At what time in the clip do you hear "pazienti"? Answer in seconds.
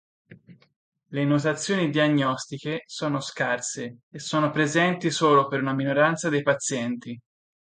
6.41-7.21